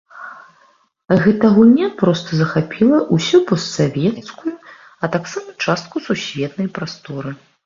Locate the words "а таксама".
5.03-5.49